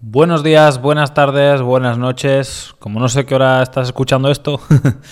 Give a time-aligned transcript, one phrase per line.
[0.00, 2.72] Buenos días, buenas tardes, buenas noches.
[2.78, 4.60] Como no sé qué hora estás escuchando esto,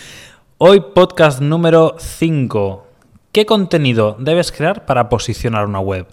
[0.59, 2.87] hoy podcast número 5.
[3.33, 6.07] ¿Qué contenido debes crear para posicionar una web?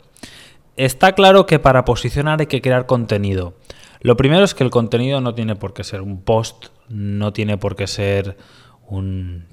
[0.76, 3.54] Está claro que para posicionar hay que crear contenido.
[4.02, 7.60] Lo primero es que el contenido no tiene por qué ser un post, no tiene
[7.60, 8.38] por qué ser
[8.88, 9.46] un,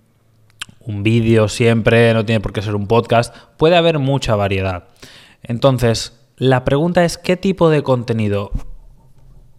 [0.81, 3.37] un vídeo siempre, no tiene por qué ser un podcast.
[3.59, 4.85] Puede haber mucha variedad.
[5.43, 8.51] Entonces, la pregunta es qué tipo de contenido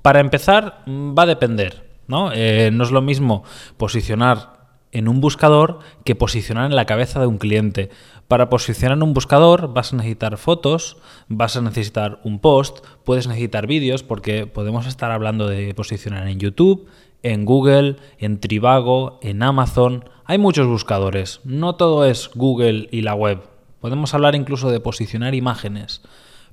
[0.02, 2.32] para empezar, va a depender, ¿no?
[2.34, 3.44] Eh, no es lo mismo
[3.78, 7.90] posicionar en un buscador que posicionar en la cabeza de un cliente.
[8.28, 13.28] Para posicionar en un buscador vas a necesitar fotos, vas a necesitar un post, puedes
[13.28, 16.88] necesitar vídeos porque podemos estar hablando de posicionar en YouTube,
[17.24, 20.06] en Google, en Trivago, en Amazon.
[20.26, 23.42] Hay muchos buscadores, no todo es Google y la web.
[23.80, 26.02] Podemos hablar incluso de posicionar imágenes.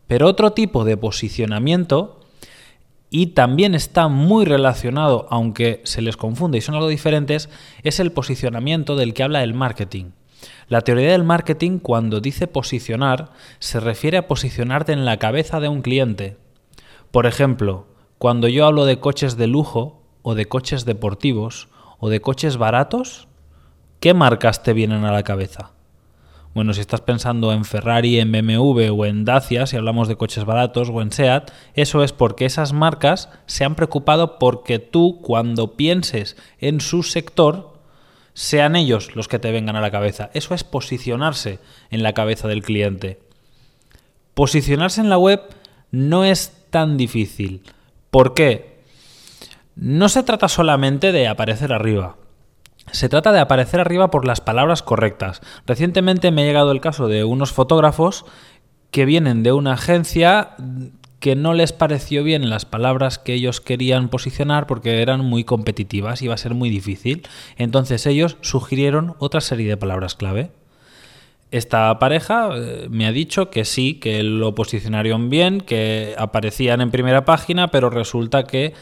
[0.07, 2.18] Pero otro tipo de posicionamiento
[3.11, 7.49] y también está muy relacionado, aunque se les confunde y son algo diferentes,
[7.83, 10.13] es el posicionamiento del que habla el marketing.
[10.69, 15.69] La teoría del marketing cuando dice posicionar se refiere a posicionarte en la cabeza de
[15.69, 16.37] un cliente.
[17.11, 17.87] Por ejemplo,
[18.19, 21.69] cuando yo hablo de coches de lujo o de coches deportivos
[21.99, 23.29] o de coches baratos,
[24.01, 25.73] ¿qué marcas te vienen a la cabeza?
[26.55, 30.45] Bueno, si estás pensando en Ferrari, en BMW o en Dacia, si hablamos de coches
[30.45, 35.77] baratos, o en SEAT, eso es porque esas marcas se han preocupado porque tú, cuando
[35.77, 37.79] pienses en su sector,
[38.35, 40.31] sean ellos los que te vengan a la cabeza.
[40.33, 41.59] Eso es posicionarse
[41.91, 43.21] en la cabeza del cliente.
[44.35, 45.43] Posicionarse en la web
[45.91, 47.63] no es tan difícil.
[48.11, 48.79] ¿Por qué?
[49.75, 52.17] No se trata solamente de aparecer arriba.
[52.93, 55.41] Se trata de aparecer arriba por las palabras correctas.
[55.67, 58.25] Recientemente me ha llegado el caso de unos fotógrafos
[58.91, 60.57] que vienen de una agencia
[61.21, 66.23] que no les pareció bien las palabras que ellos querían posicionar porque eran muy competitivas
[66.23, 67.27] iba a ser muy difícil.
[67.57, 70.51] Entonces ellos sugirieron otra serie de palabras clave.
[71.51, 76.91] Esta pareja eh, me ha dicho que sí, que lo posicionaron bien, que aparecían en
[76.91, 78.75] primera página, pero resulta que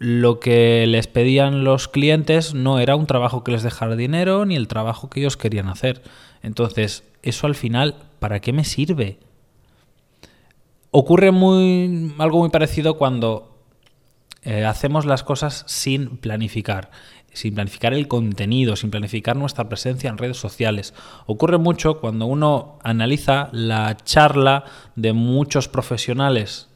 [0.00, 4.56] lo que les pedían los clientes no era un trabajo que les dejara dinero ni
[4.56, 6.02] el trabajo que ellos querían hacer.
[6.42, 9.18] Entonces, eso al final, ¿para qué me sirve?
[10.90, 13.58] Ocurre muy, algo muy parecido cuando
[14.42, 16.90] eh, hacemos las cosas sin planificar,
[17.34, 20.94] sin planificar el contenido, sin planificar nuestra presencia en redes sociales.
[21.26, 24.64] Ocurre mucho cuando uno analiza la charla
[24.96, 26.69] de muchos profesionales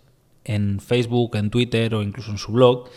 [0.45, 2.89] en Facebook, en Twitter o incluso en su blog,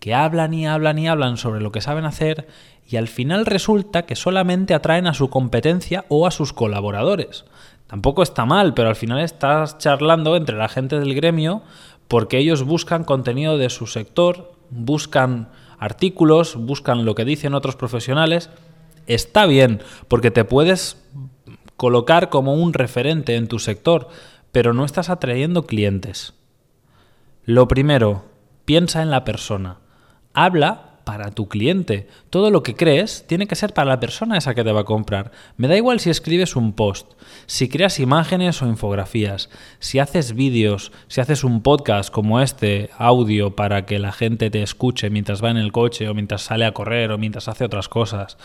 [0.00, 2.46] que hablan y hablan y hablan sobre lo que saben hacer
[2.88, 7.44] y al final resulta que solamente atraen a su competencia o a sus colaboradores.
[7.86, 11.62] Tampoco está mal, pero al final estás charlando entre la gente del gremio
[12.08, 18.50] porque ellos buscan contenido de su sector, buscan artículos, buscan lo que dicen otros profesionales.
[19.06, 21.02] Está bien, porque te puedes
[21.76, 24.08] colocar como un referente en tu sector,
[24.52, 26.34] pero no estás atrayendo clientes.
[27.46, 28.24] Lo primero,
[28.64, 29.78] piensa en la persona.
[30.34, 32.08] Habla para tu cliente.
[32.28, 34.84] Todo lo que crees tiene que ser para la persona esa que te va a
[34.84, 35.30] comprar.
[35.56, 37.12] Me da igual si escribes un post,
[37.46, 39.48] si creas imágenes o infografías,
[39.78, 44.64] si haces vídeos, si haces un podcast como este, audio para que la gente te
[44.64, 47.88] escuche mientras va en el coche o mientras sale a correr o mientras hace otras
[47.88, 48.38] cosas.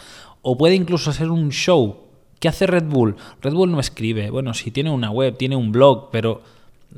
[0.44, 2.04] O puede incluso ser un show.
[2.40, 3.16] ¿Qué hace Red Bull?
[3.42, 4.30] Red Bull no escribe.
[4.30, 6.44] Bueno, si tiene una web, tiene un blog, pero...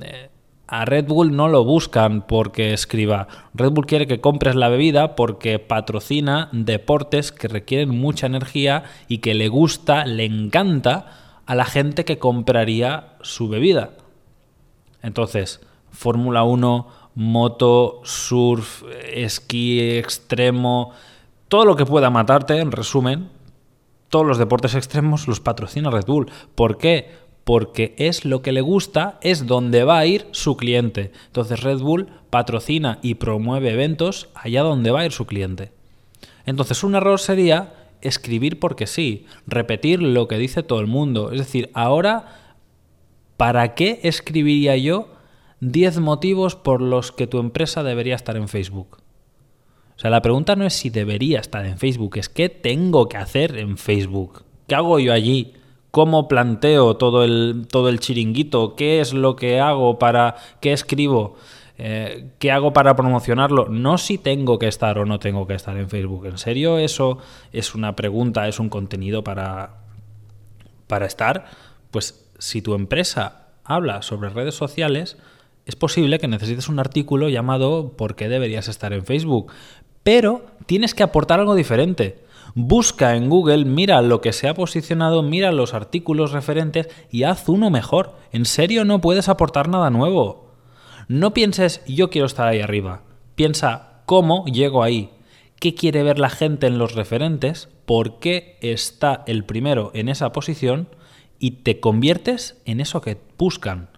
[0.02, 0.32] Eh,
[0.74, 3.28] a Red Bull no lo buscan porque escriba.
[3.54, 9.20] Red Bull quiere que compres la bebida porque patrocina deportes que requieren mucha energía y
[9.20, 13.92] que le gusta, le encanta a la gente que compraría su bebida.
[15.04, 15.62] Entonces,
[15.92, 18.82] Fórmula 1, moto, surf,
[19.14, 20.90] esquí extremo,
[21.50, 23.30] todo lo que pueda matarte, en resumen,
[24.10, 26.32] todos los deportes extremos los patrocina Red Bull.
[26.56, 27.12] ¿Por qué?
[27.44, 31.12] Porque es lo que le gusta, es donde va a ir su cliente.
[31.28, 35.72] Entonces Red Bull patrocina y promueve eventos allá donde va a ir su cliente.
[36.46, 41.32] Entonces un error sería escribir porque sí, repetir lo que dice todo el mundo.
[41.32, 42.40] Es decir, ahora,
[43.38, 45.10] ¿para qué escribiría yo
[45.62, 48.98] 10 motivos por los que tu empresa debería estar en Facebook?
[49.96, 53.18] O sea, la pregunta no es si debería estar en Facebook, es qué tengo que
[53.18, 54.44] hacer en Facebook.
[54.68, 55.54] ¿Qué hago yo allí?
[55.94, 61.36] Cómo planteo todo el, todo el chiringuito, qué es lo que hago para, qué escribo,
[61.78, 65.78] eh, qué hago para promocionarlo, no si tengo que estar o no tengo que estar
[65.78, 66.26] en Facebook.
[66.26, 67.20] ¿En serio eso
[67.52, 69.82] es una pregunta, es un contenido para,
[70.88, 71.46] para estar?
[71.92, 75.20] Pues si tu empresa habla sobre redes sociales,
[75.68, 79.52] es posible que necesites un artículo llamado ¿Por qué deberías estar en Facebook?
[80.04, 82.24] Pero tienes que aportar algo diferente.
[82.56, 87.50] Busca en Google, mira lo que se ha posicionado, mira los artículos referentes y haz
[87.50, 88.16] uno mejor.
[88.32, 90.52] En serio no puedes aportar nada nuevo.
[91.08, 93.02] No pienses yo quiero estar ahí arriba.
[93.36, 95.12] Piensa cómo llego ahí.
[95.60, 97.70] ¿Qué quiere ver la gente en los referentes?
[97.86, 100.90] ¿Por qué está el primero en esa posición?
[101.40, 103.90] Y te conviertes en eso que buscan.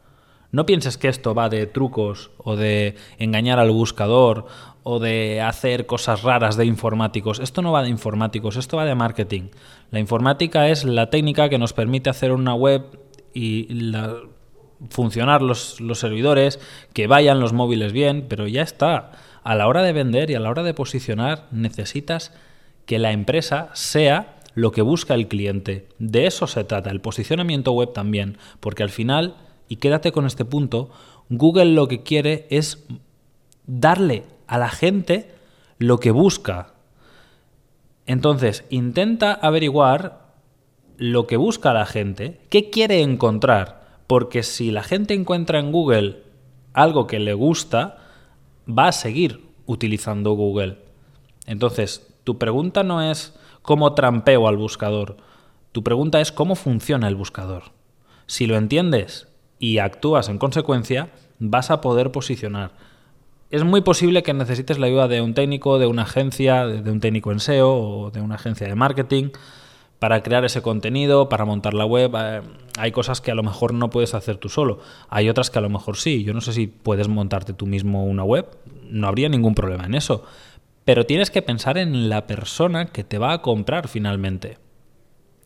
[0.52, 4.46] No pienses que esto va de trucos o de engañar al buscador
[4.88, 7.40] o de hacer cosas raras de informáticos.
[7.40, 9.50] Esto no va de informáticos, esto va de marketing.
[9.90, 12.84] La informática es la técnica que nos permite hacer una web
[13.34, 13.68] y
[14.92, 16.60] funcionar los, los servidores,
[16.94, 19.12] que vayan los móviles bien, pero ya está.
[19.44, 22.32] A la hora de vender y a la hora de posicionar necesitas
[22.86, 25.88] que la empresa sea lo que busca el cliente.
[25.98, 29.36] De eso se trata, el posicionamiento web también, porque al final
[29.68, 30.92] y quédate con este punto,
[31.30, 32.86] Google lo que quiere es
[33.66, 35.32] darle a la gente
[35.78, 36.74] lo que busca.
[38.06, 40.26] Entonces, intenta averiguar
[40.98, 46.24] lo que busca la gente, qué quiere encontrar, porque si la gente encuentra en Google
[46.74, 47.98] algo que le gusta,
[48.68, 50.78] va a seguir utilizando Google.
[51.46, 55.18] Entonces, tu pregunta no es cómo trampeo al buscador,
[55.72, 57.64] tu pregunta es cómo funciona el buscador.
[58.28, 59.28] Si lo entiendes
[59.60, 61.10] y actúas en consecuencia,
[61.40, 62.72] vas a poder posicionar.
[63.52, 67.00] Es muy posible que necesites la ayuda de un técnico, de una agencia, de un
[67.00, 69.30] técnico en SEO o de una agencia de marketing
[70.00, 72.12] para crear ese contenido, para montar la web.
[72.16, 72.42] Eh,
[72.78, 74.80] hay cosas que a lo mejor no puedes hacer tú solo.
[75.10, 76.24] Hay otras que a lo mejor sí.
[76.24, 78.48] Yo no sé si puedes montarte tú mismo una web.
[78.90, 80.24] No habría ningún problema en eso.
[80.84, 84.58] Pero tienes que pensar en la persona que te va a comprar finalmente.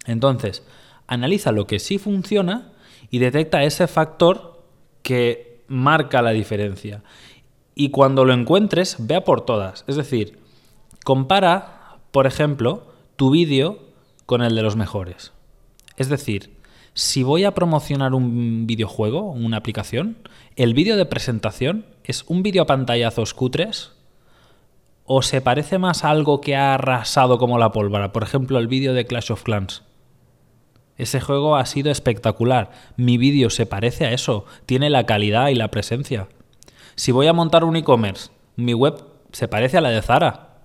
[0.06, 0.66] Entonces,
[1.08, 2.72] analiza lo que sí funciona
[3.10, 4.64] y detecta ese factor
[5.04, 7.04] que marca la diferencia.
[7.80, 9.86] Y cuando lo encuentres, vea por todas.
[9.88, 10.38] Es decir,
[11.06, 13.80] compara, por ejemplo, tu vídeo
[14.26, 15.32] con el de los mejores.
[15.96, 16.58] Es decir,
[16.94, 20.18] si voy a promocionar un videojuego, una aplicación,
[20.58, 23.94] el vídeo de presentación es un vídeo a pantallazos cutres
[25.06, 28.68] o se parece más a algo que ha arrasado como la pólvora, por ejemplo el
[28.68, 29.84] vídeo de Clash of Clans.
[30.98, 32.72] Ese juego ha sido espectacular.
[32.98, 34.44] Mi vídeo se parece a eso.
[34.66, 36.28] Tiene la calidad y la presencia.
[37.00, 39.02] Si voy a montar un e-commerce, mi web
[39.32, 40.64] se parece a la de Zara.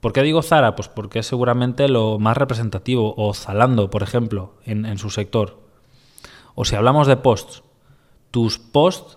[0.00, 0.76] ¿Por qué digo Zara?
[0.76, 3.14] Pues porque es seguramente lo más representativo.
[3.16, 5.60] O Zalando, por ejemplo, en, su sector.
[6.54, 7.62] O si hablamos de posts,
[8.30, 9.16] tus posts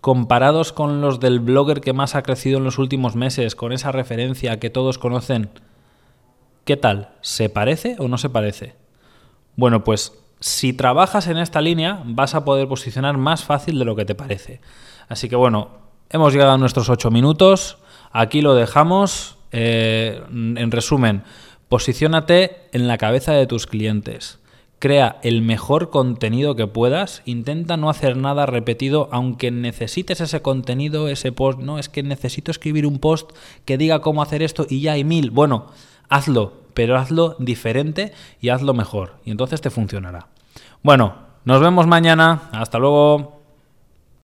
[0.00, 3.90] comparados con los del blogger que más ha crecido en los últimos meses, con esa
[3.90, 5.50] referencia que todos conocen,
[6.64, 7.16] ¿qué tal?
[7.20, 8.76] ¿Se parece o no se parece?
[9.56, 13.96] Bueno, pues si trabajas en esta línea vas a poder posicionar más fácil de lo
[13.96, 14.60] que te parece.
[15.10, 15.70] Así que bueno,
[16.08, 17.78] hemos llegado a nuestros ocho minutos.
[18.12, 19.36] Aquí lo dejamos.
[19.50, 21.24] Eh, en resumen,
[21.68, 24.38] posiciónate en la cabeza de tus clientes.
[24.78, 27.22] Crea el mejor contenido que puedas.
[27.24, 31.58] Intenta no hacer nada repetido, aunque necesites ese contenido, ese post.
[31.58, 33.32] No, es que necesito escribir un post
[33.64, 35.32] que diga cómo hacer esto y ya hay mil.
[35.32, 35.66] Bueno,
[36.08, 39.16] hazlo, pero hazlo diferente y hazlo mejor.
[39.24, 40.28] Y entonces te funcionará.
[40.84, 41.14] Bueno,
[41.44, 42.42] nos vemos mañana.
[42.52, 43.39] Hasta luego.